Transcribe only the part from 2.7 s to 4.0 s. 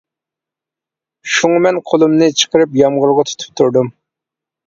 يامغۇرغا تۇتۇپ تۇردۇم.